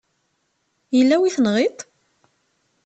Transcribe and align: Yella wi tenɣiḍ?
Yella 0.97 1.15
wi 1.21 1.29
tenɣiḍ? 1.35 1.77